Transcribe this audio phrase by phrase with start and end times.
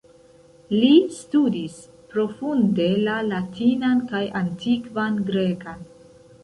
[0.75, 1.75] Li studis
[2.15, 5.89] profunde la latinan kaj antikvan grekan.